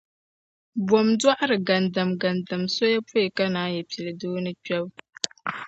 [0.87, 4.87] Bɔm dɔɣiri gandamgandam soya pɔi ka naayi pili dooni kpɛbu.